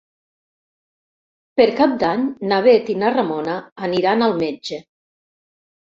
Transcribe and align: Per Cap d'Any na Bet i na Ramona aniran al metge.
Per 1.61 1.67
Cap 1.81 1.93
d'Any 2.05 2.25
na 2.53 2.59
Bet 2.71 2.91
i 2.97 2.99
na 3.05 3.15
Ramona 3.21 3.61
aniran 3.93 4.31
al 4.31 4.39
metge. 4.45 4.85